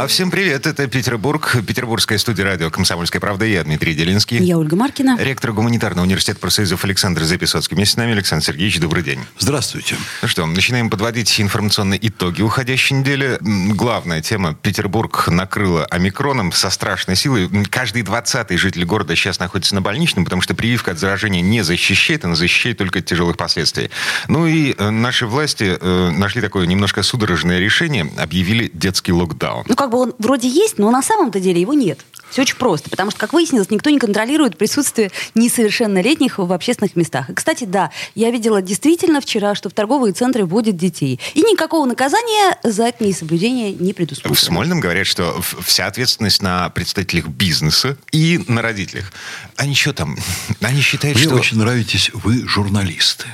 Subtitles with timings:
[0.00, 3.44] А всем привет, это Петербург, петербургская студия радио «Комсомольская правда».
[3.44, 4.42] Я Дмитрий Делинский.
[4.42, 5.18] Я Ольга Маркина.
[5.20, 7.74] Ректор гуманитарного университета профсоюзов Александр Записоцкий.
[7.76, 9.20] Вместе с нами Александр Сергеевич, добрый день.
[9.38, 9.96] Здравствуйте.
[10.22, 13.36] Ну что, начинаем подводить информационные итоги уходящей недели.
[13.42, 14.54] Главная тема.
[14.54, 17.50] Петербург накрыла омикроном со страшной силой.
[17.66, 22.24] Каждый двадцатый житель города сейчас находится на больничном, потому что прививка от заражения не защищает,
[22.24, 23.90] она защищает только от тяжелых последствий.
[24.28, 29.66] Ну и э, наши власти э, нашли такое немножко судорожное решение, объявили детский локдаун.
[29.68, 32.00] Ну, как бы он вроде есть, но на самом-то деле его нет.
[32.30, 37.28] Все очень просто, потому что, как выяснилось, никто не контролирует присутствие несовершеннолетних в общественных местах.
[37.28, 41.18] И, кстати, да, я видела действительно вчера, что в торговые центры вводят детей.
[41.34, 44.34] И никакого наказания за это несоблюдение не предусмотрено.
[44.36, 49.12] В Смольном говорят, что вся ответственность на представителях бизнеса и на родителях.
[49.56, 50.16] Они что там?
[50.60, 51.34] Они считают, Мне что...
[51.34, 53.26] очень нравитесь вы журналисты.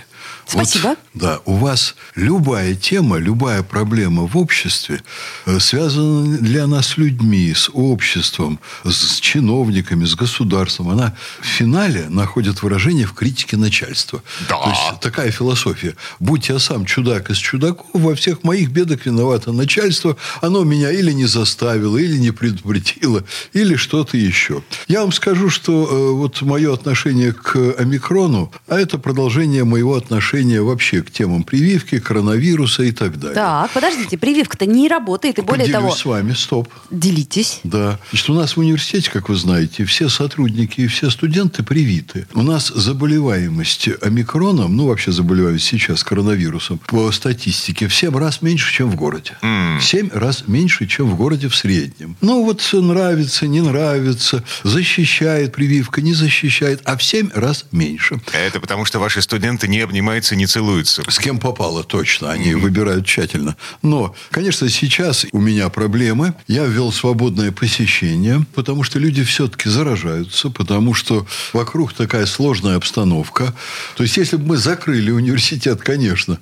[0.47, 0.89] Спасибо.
[0.89, 5.03] Вот, да, у вас любая тема, любая проблема в обществе
[5.45, 10.91] э, связана для нас людьми, с обществом, с чиновниками, с государством.
[10.91, 14.23] Она в финале находит выражение в критике начальства.
[14.49, 14.59] Да.
[14.59, 15.97] То есть такая философия.
[16.21, 20.17] Будь я сам чудак из чудаков, во всех моих бедах виновато начальство.
[20.43, 24.63] Оно меня или не заставило, или не предупредило, или что-то еще.
[24.87, 30.36] Я вам скажу, что э, вот мое отношение к омикрону, а это продолжение моего отношения
[30.63, 33.35] вообще к темам прививки, коронавируса и так далее.
[33.35, 35.95] Так, подождите, прививка-то не работает, и более Поделюсь того...
[35.95, 36.69] с вами, стоп.
[36.91, 37.61] Делитесь.
[37.65, 37.99] Да.
[38.11, 42.27] Значит, у нас в университете, как вы знаете, все сотрудники и все студенты привиты.
[42.35, 48.73] У нас заболеваемость омикроном, ну, вообще заболеваемость сейчас коронавирусом, по статистике, в 7 раз меньше,
[48.73, 49.37] чем в городе.
[49.43, 52.17] В 7 раз меньше, чем в городе в среднем.
[52.21, 58.21] Ну, вот нравится, не нравится, защищает прививка, не защищает, а в 7 раз меньше.
[58.33, 59.85] Это потому, что ваши студенты не
[60.27, 61.03] обнимаются, не целуются.
[61.09, 62.33] С кем попало, точно.
[62.33, 63.57] Они выбирают тщательно.
[63.83, 66.35] Но, конечно, сейчас у меня проблемы.
[66.49, 73.55] Я ввел свободное посещение, потому что люди все-таки заражаются, потому что вокруг такая сложная обстановка.
[73.97, 76.39] То есть, если бы мы закрыли университет, конечно,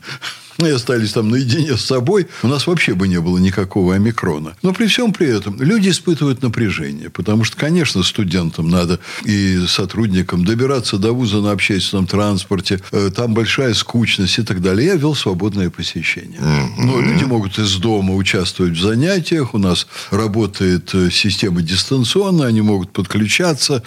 [0.58, 4.56] и остались там наедине с собой, у нас вообще бы не было никакого омикрона.
[4.62, 10.44] Но при всем при этом люди испытывают напряжение, потому что, конечно, студентам надо и сотрудникам
[10.44, 14.86] добираться до вуза на общественном транспорте, э, там большая скучность и так далее.
[14.86, 16.40] Я вел свободное посещение.
[16.78, 22.60] Но люди могут из дома участвовать в занятиях, у нас работает э, система дистанционно, они
[22.60, 23.82] могут подключаться.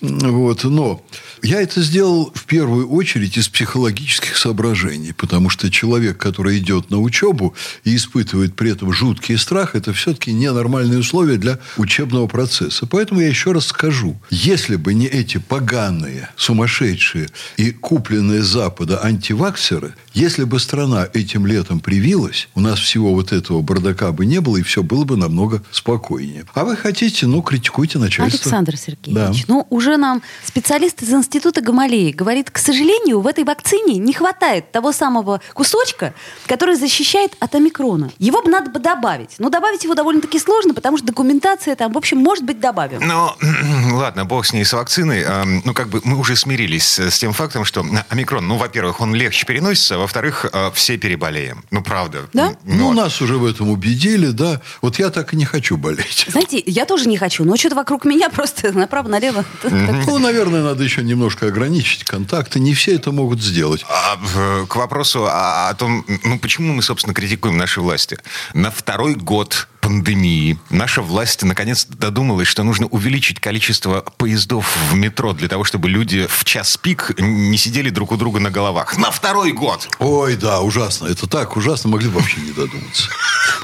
[0.00, 0.64] Вот.
[0.64, 1.02] Но
[1.42, 7.00] я это сделал в первую очередь из психологических соображений, потому что человек, который идет на
[7.00, 12.86] учебу и испытывает при этом жуткий страх, это все-таки ненормальные условия для учебного процесса.
[12.86, 19.02] Поэтому я еще раз скажу, если бы не эти поганые, сумасшедшие и купленные с Запада
[19.02, 24.40] антиваксеры, если бы страна этим летом привилась, у нас всего вот этого бардака бы не
[24.40, 26.44] было, и все было бы намного спокойнее.
[26.54, 28.40] А вы хотите, ну, критикуйте начальство.
[28.40, 29.54] Александр Сергеевич, Да.
[29.54, 31.29] ну уже нам специалист из Института
[31.60, 36.14] Гамалеи говорит, к сожалению, в этой вакцине не хватает того самого кусочка,
[36.46, 38.10] который защищает от омикрона.
[38.18, 39.36] Его бы надо бы добавить.
[39.38, 43.00] Но добавить его довольно-таки сложно, потому что документация там, в общем, может быть, добавим.
[43.00, 43.36] Но,
[43.92, 45.24] ладно, бог с ней, с вакциной.
[45.64, 49.46] Ну, как бы мы уже смирились с тем фактом, что омикрон, ну, во-первых, он легче
[49.46, 51.64] переносится, а во-вторых, а, все переболеем.
[51.70, 52.28] Ну, правда.
[52.32, 52.54] Да?
[52.64, 52.94] Ну, вот.
[52.94, 54.60] нас уже в этом убедили, да.
[54.82, 56.26] Вот я так и не хочу болеть.
[56.28, 59.44] Знаете, я тоже не хочу, но что-то вокруг меня просто направо-налево.
[59.62, 62.58] Ну, наверное, надо еще немножко ограничить контакты.
[62.60, 63.84] Не все это могут сделать.
[63.90, 68.16] А, в- к вопросу о, о том, ну почему мы, собственно, критикуем наши власти.
[68.54, 75.32] На второй год пандемии наша власть наконец додумалась, что нужно увеличить количество поездов в метро
[75.32, 78.96] для того, чтобы люди в час пик не сидели друг у друга на головах.
[78.96, 79.88] На второй год!
[79.98, 81.08] Ой, да, ужасно.
[81.08, 83.08] Это так ужасно, могли бы вообще не додуматься.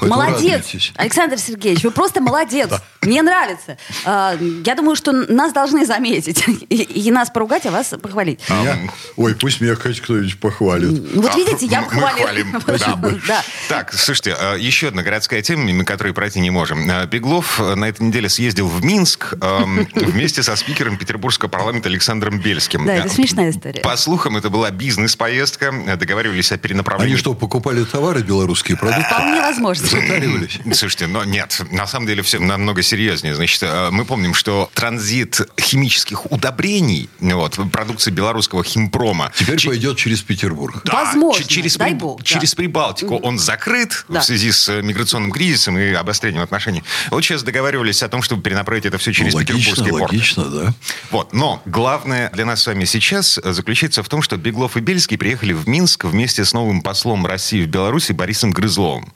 [0.01, 0.91] Поэтому Молодец, радуйтесь.
[0.97, 2.69] Александр Сергеевич, вы просто молодец.
[3.01, 3.77] Мне нравится.
[4.05, 6.43] А, Я думаю, что нас должны заметить.
[6.69, 6.75] И,
[7.07, 8.41] и нас поругать, а вас похвалить.
[8.49, 8.77] Меня-
[9.15, 10.89] Ой, пусть меня хоть кто-нибудь похвалит.
[11.13, 12.17] Ну, Вот А, видите, я мы хвалю.
[12.17, 12.61] хвалим.
[12.67, 13.13] Да.
[13.27, 13.43] Да.
[13.69, 16.89] Так, слушайте, а, еще одна городская тема, мимо которой пройти не можем.
[16.89, 22.39] Э, Беглов на этой неделе съездил в Минск эм, вместе со спикером Петербургского парламента Александром
[22.39, 22.87] Бельским.
[22.87, 23.81] Да, это смешная история.
[23.81, 25.71] По слухам, это была бизнес-поездка.
[25.95, 27.13] Договаривались о перенаправлении.
[27.13, 29.05] Они что, покупали товары белорусские, продукты?
[29.13, 29.85] Вполне возможно.
[29.85, 30.59] Затаривались.
[30.73, 33.35] Слушайте, но нет, на самом деле все намного серьезнее.
[33.35, 39.31] Значит, мы помним, что транзит химических удобрений, вот, продукции белорусского химпрома...
[39.35, 40.81] Теперь Ч- пойдет через Петербург.
[40.83, 41.99] Да, Возможно, через, дай при...
[41.99, 42.23] бог.
[42.23, 42.57] Через да.
[42.57, 44.21] Прибалтику он закрыт да.
[44.21, 46.83] в связи с э, миграционным кризисом и обострением отношений.
[47.11, 50.11] Вот сейчас договаривались о том, чтобы перенаправить это все через ну, логично, Петербургский порт.
[50.11, 50.73] Логично, да.
[51.11, 55.17] Вот, но главное для нас с вами сейчас заключается в том, что Беглов и Бельский
[55.17, 59.11] приехали в Минск вместе с новым послом России в Беларуси Борисом Грызловым.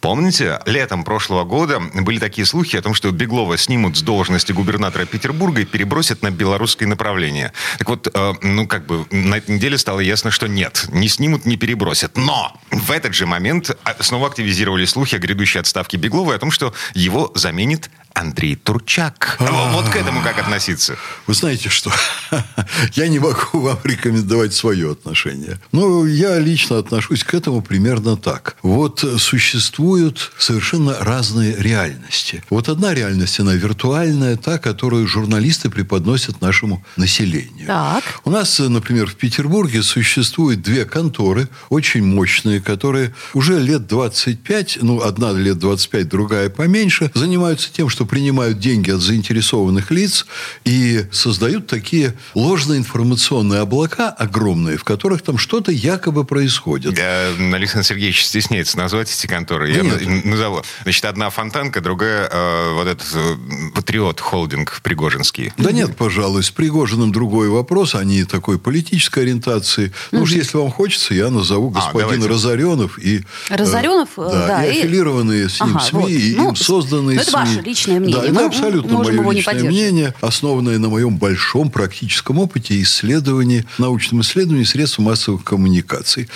[0.00, 5.04] Помните, летом прошлого года были такие слухи о том, что Беглова снимут с должности губернатора
[5.04, 7.52] Петербурга и перебросят на белорусское направление.
[7.78, 11.46] Так вот, э, ну как бы на этой неделе стало ясно, что нет, не снимут,
[11.46, 12.16] не перебросят.
[12.16, 16.38] Но в этот же момент а, снова активизировали слухи о грядущей отставке Беглова и о
[16.38, 19.36] том, что его заменит Андрей Турчак.
[19.40, 20.96] Вот к этому как относиться?
[21.26, 21.92] Вы знаете что?
[22.94, 25.58] Я не могу вам рекомендовать свое отношение.
[25.72, 28.56] Но я лично отношусь к этому примерно так.
[28.62, 32.42] Вот существуют совершенно разные реальности.
[32.50, 37.66] Вот одна реальность, она виртуальная, та, которую журналисты преподносят нашему населению.
[37.66, 38.04] Так.
[38.24, 45.02] У нас, например, в Петербурге существует две конторы, очень мощные, которые уже лет 25, ну,
[45.02, 50.26] одна лет 25, другая поменьше, занимаются тем, что принимают деньги от заинтересованных лиц
[50.64, 56.98] и создают такие ложные информационные облака огромные, в которых там что-то якобы происходит.
[56.98, 59.70] Я, Александр Сергеевич стесняется назвать эти конторы.
[59.70, 60.24] Я Нет.
[60.24, 60.62] назову.
[60.82, 63.36] Значит, одна фонтанка, другая э, вот этот э,
[63.74, 65.52] патриот холдинг Пригожинский.
[65.56, 67.94] Да нет, пожалуй, с Пригожиным другой вопрос.
[67.94, 69.92] Они такой политической ориентации.
[70.10, 73.24] Ну уж если вам хочется, я назову господин а, Разоренов и...
[73.48, 74.10] Разоренов?
[74.16, 76.10] Э, да, да, и, и аффилированные с ним ага, СМИ, вот.
[76.10, 77.40] и ну, им созданные это СМИ.
[77.40, 77.62] Это ваше
[77.98, 78.20] личное мнение.
[78.20, 84.20] Да, это Мы абсолютно мое личное мнение, основанное на моем большом практическом опыте исследований, научном
[84.22, 86.28] исследовании средств массовых коммуникаций.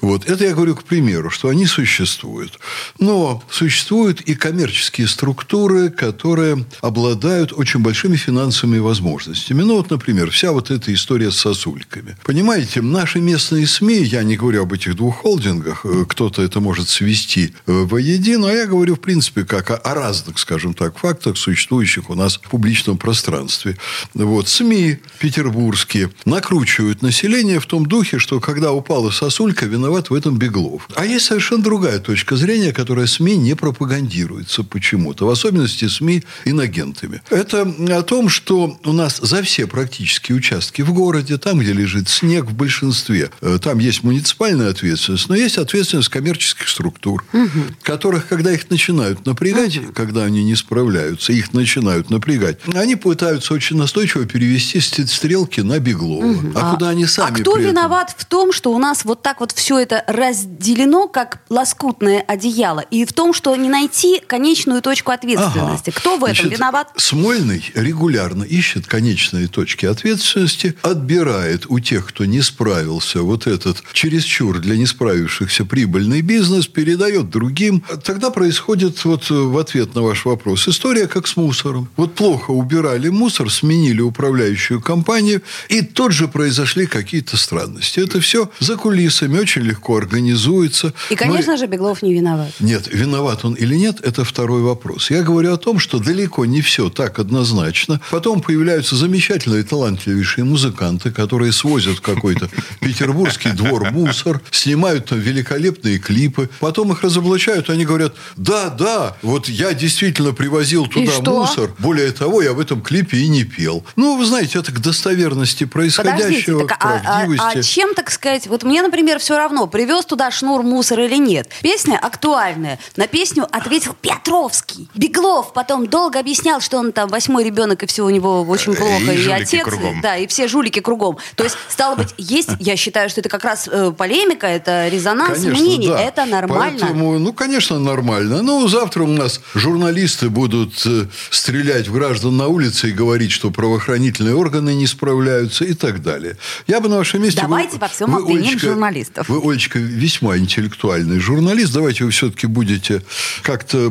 [0.00, 0.28] Вот.
[0.28, 2.58] Это я говорю к примеру, что они существуют.
[2.98, 9.62] Но существуют и коммерческие структуры, которые обладают очень большими финансовыми возможностями.
[9.62, 12.16] Ну, вот, например, вся вот эта история с сосульками.
[12.24, 16.88] Понимаете, наши местные СМИ, я не говорю об этих двух холдингах, э, кто-то это может
[16.88, 21.36] свести э, воедино, а я говорю, в принципе, как о, о разных, скажем так, фактах,
[21.36, 23.76] существующих у нас в публичном пространстве.
[24.14, 24.48] Вот.
[24.48, 30.88] СМИ петербургские накручивают население в том духе, что когда упала сосулька, виноват в этом Беглов.
[30.94, 35.26] А есть совершенно другая точка зрения, которая СМИ не пропагандируется почему-то.
[35.26, 37.20] В особенности СМИ иногентами.
[37.28, 42.08] Это о том, что у нас за все практически участки в городе, там, где лежит
[42.08, 47.60] снег в большинстве, э, там есть муниципальная ответственность, но есть ответственность коммерческих структур, угу.
[47.82, 49.92] которых, когда их начинают напрягать, угу.
[49.92, 56.24] когда они не справляются, их начинают напрягать, они пытаются очень настойчиво перевести стрелки на Беглова.
[56.24, 56.52] Угу.
[56.54, 59.40] А, а куда они сами А кто виноват в том, что у нас вот так
[59.40, 65.12] вот все это разделено, как лоскутное одеяло, и в том, что не найти конечную точку
[65.12, 65.90] ответственности?
[65.90, 65.98] Ага.
[65.98, 66.92] Кто в этом Значит, виноват?
[66.96, 74.58] Смольный регулярно ищет конечные точки ответственности, отбирает у тех, кто не справился, вот этот чересчур
[74.60, 77.84] для не справившихся прибыльный бизнес, передает другим.
[78.04, 81.88] Тогда происходит вот в ответ на ваш вопрос история как с мусором.
[81.96, 85.40] Вот плохо убирали мусор, сменили управляющую компанию,
[85.70, 88.00] и тут же произошли какие-то странности.
[88.00, 90.92] Это все за кулисами очень легко организуется.
[91.08, 91.58] И, конечно Но...
[91.58, 92.52] же, Беглов не виноват.
[92.60, 95.10] Нет, виноват он или нет, это второй вопрос.
[95.10, 98.00] Я говорю о том, что далеко не все так однозначно.
[98.10, 102.50] Потом появляются замечательные, талантливейшие музыканты, которые свозят какой-то
[102.80, 109.48] петербургский двор мусор, снимают там великолепные клипы, потом их разоблачают, они говорят, да, да, вот
[109.48, 111.70] я действительно привозил туда мусор.
[111.78, 113.84] Более того, я в этом клипе и не пел.
[113.96, 117.42] Ну, вы знаете, это к достоверности происходящего, Подождите, к правдивости.
[117.42, 121.00] А, а, а чем, так сказать, вот мне, например, все равно, привез туда шнур мусор
[121.00, 121.48] или нет.
[121.62, 122.78] Песня актуальная.
[122.96, 124.88] На песню ответил Петровский.
[124.94, 128.76] Беглов потом долго объяснял, что он там восьмой ребенок, и все у него очень э,
[128.76, 130.00] плохо, и, и отец, кругом.
[130.00, 131.18] да, и все жулики кругом.
[131.36, 135.40] То есть, стало быть, есть, я считаю, что это как раз э, полемика, это резонанс
[135.40, 136.00] конечно, мнений, да.
[136.00, 136.78] это нормально.
[136.80, 138.42] Поэтому, ну, конечно, нормально.
[138.42, 143.32] Ну, завтра у нас журналисты будут будут э, стрелять в граждан на улице и говорить,
[143.32, 146.36] что правоохранительные органы не справляются и так далее.
[146.66, 147.40] Я бы на вашем месте...
[147.40, 149.28] Давайте вы, во всем вы, обвиним Олечка, журналистов.
[149.28, 151.72] Вы, Олечка, весьма интеллектуальный журналист.
[151.72, 153.02] Давайте вы все-таки будете
[153.42, 153.90] как-то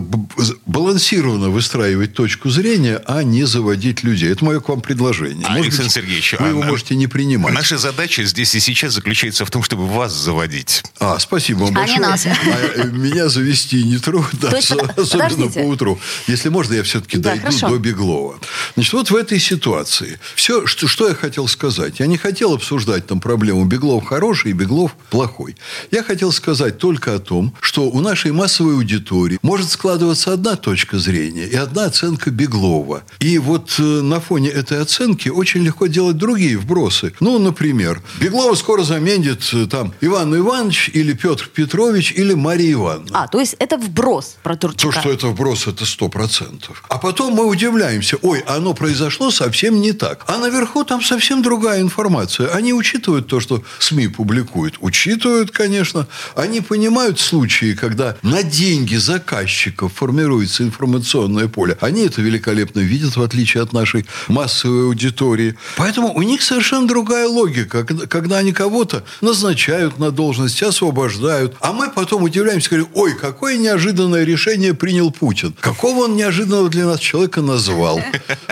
[0.65, 4.31] балансированно выстраивать точку зрения, а не заводить людей.
[4.31, 5.45] Это мое к вам предложение.
[5.47, 7.53] Может Александр быть, Сергеевич, вы его а, можете не принимать.
[7.53, 10.83] Наша задача здесь и сейчас заключается в том, чтобы вас заводить.
[10.99, 12.05] А, спасибо вам а большое.
[12.05, 14.49] А, э, меня завести не трудно,
[14.95, 15.99] особенно по утру.
[16.27, 17.69] Если можно, я все-таки да, дойду хорошо.
[17.69, 18.35] до Беглова.
[18.75, 20.19] Значит, вот в этой ситуации.
[20.35, 21.99] Все, что, что я хотел сказать.
[21.99, 25.55] Я не хотел обсуждать там проблему Беглов хороший и Беглов плохой.
[25.91, 30.99] Я хотел сказать только о том, что у нашей массовой аудитории может складываться одна точка
[30.99, 33.03] зрения и одна оценка Беглова.
[33.19, 37.13] И вот э, на фоне этой оценки очень легко делать другие вбросы.
[37.19, 43.23] Ну, например, Беглова скоро заменит э, там Иван Иванович или Петр Петрович или Мария Ивановна.
[43.23, 44.93] А, то есть это вброс про Турчака.
[44.93, 46.42] То, что это вброс, это сто процентов.
[46.89, 50.23] А потом мы удивляемся, ой, оно произошло совсем не так.
[50.27, 52.49] А наверху там совсем другая информация.
[52.49, 54.75] Они учитывают то, что СМИ публикуют.
[54.79, 56.07] Учитывают, конечно.
[56.35, 61.77] Они понимают случаи, когда на деньги заказчиков формируется информационное поле.
[61.81, 65.55] Они это великолепно видят, в отличие от нашей массовой аудитории.
[65.77, 67.83] Поэтому у них совершенно другая логика.
[67.83, 74.23] Когда они кого-то назначают на должность, освобождают, а мы потом удивляемся, говорим, ой, какое неожиданное
[74.23, 75.55] решение принял Путин.
[75.59, 76.32] Какого он неожиданного
[76.69, 78.01] для нас человека назвал.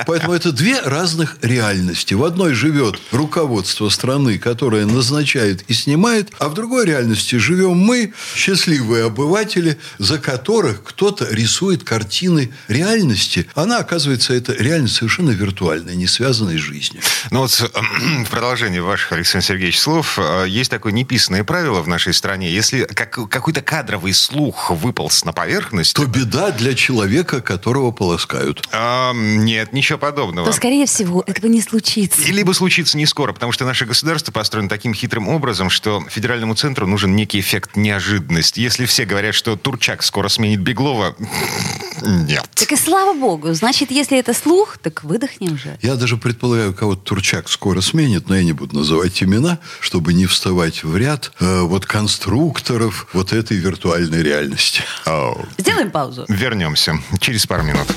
[0.06, 2.14] Поэтому это две разных реальности.
[2.14, 8.14] В одной живет руководство страны, которое назначает и снимает, а в другой реальности живем мы,
[8.36, 13.48] счастливые обыватели, за которых кто-то рисует картины реальности.
[13.56, 17.02] Она, оказывается, это реальность совершенно виртуальная, не связанная с жизнью.
[17.30, 17.52] Ну вот
[18.26, 22.52] в продолжении ваших, Александр Сергеевич, слов, э, есть такое неписанное правило в нашей стране.
[22.52, 25.96] Если как, какой-то кадровый слух выполз на поверхность...
[25.96, 28.68] То беда для человека, которого полоскают.
[28.74, 30.46] А, нет, ничего подобного.
[30.46, 32.22] То, скорее всего, этого не случится.
[32.22, 36.54] И либо случится не скоро, потому что наше государство построено таким хитрым образом, что федеральному
[36.56, 38.60] центру нужен некий эффект неожиданности.
[38.60, 41.16] Если все говорят, что Турчак скоро сменит Беглова,
[42.02, 42.46] нет.
[42.56, 43.54] Так и слава богу.
[43.54, 45.78] Значит, если это слух, так выдохнем же.
[45.82, 50.26] Я даже предполагаю, кого-то Турчак скоро сменит, но я не буду называть имена, чтобы не
[50.26, 54.82] вставать в ряд э, вот конструкторов вот этой виртуальной реальности.
[55.06, 55.48] Oh.
[55.58, 56.26] Сделаем паузу.
[56.28, 57.88] Вернемся через пару минут.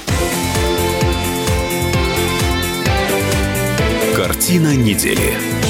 [4.16, 5.63] Картина недели.